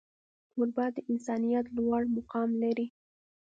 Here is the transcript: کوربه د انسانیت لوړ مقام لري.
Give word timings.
کوربه 0.51 0.85
د 0.95 0.97
انسانیت 1.11 1.65
لوړ 1.77 2.01
مقام 2.17 2.49
لري. 2.63 2.87